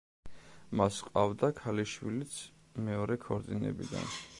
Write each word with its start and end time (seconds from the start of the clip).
მას 0.79 0.97
ჰყავდა 1.09 1.51
ქალიშვილიც 1.61 2.41
მეორე 2.91 3.23
ქორწინებიდან. 3.29 4.15